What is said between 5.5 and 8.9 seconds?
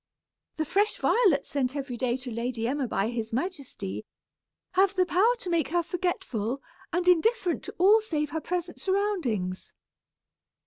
make her forgetful, and indifferent to all save her present